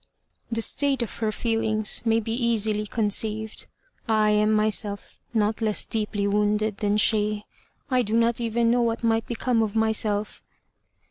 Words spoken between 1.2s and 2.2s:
feelings may